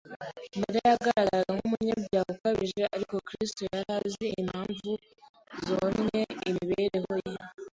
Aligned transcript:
Mariya 0.61 0.79
yagaragaraga 0.91 1.51
nk'umunyabyaha 1.57 2.29
ukabije 2.33 2.83
ariko 2.95 3.15
Kristo 3.27 3.61
yari 3.71 3.89
azi 3.97 4.25
impamvu 4.41 4.89
zononnye 5.65 6.21
imibereho 6.49 7.11
ye 7.25 7.33